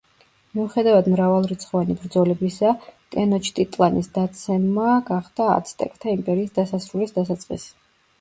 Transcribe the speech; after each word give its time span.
მიუხედავად 0.59 1.07
მრავალრიცხოვანი 1.15 1.97
ბრძოლებისა, 2.05 2.71
ტენოჩტიტლანის 3.15 4.09
დაცემა 4.15 4.95
გახდა 5.11 5.51
აცტეკთა 5.57 6.11
იმპერიის 6.17 6.57
დასასრულის 6.57 7.15
დასაწყისი. 7.19 7.71